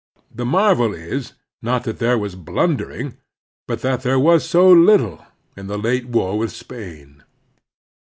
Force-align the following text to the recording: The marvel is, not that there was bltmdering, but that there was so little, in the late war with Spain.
The 0.33 0.45
marvel 0.45 0.95
is, 0.95 1.33
not 1.61 1.83
that 1.83 1.99
there 1.99 2.17
was 2.17 2.35
bltmdering, 2.35 3.17
but 3.67 3.81
that 3.81 4.01
there 4.01 4.17
was 4.19 4.43
so 4.49 4.67
little, 4.67 5.23
in 5.55 5.67
the 5.67 5.77
late 5.77 6.07
war 6.09 6.39
with 6.39 6.51
Spain. 6.51 7.21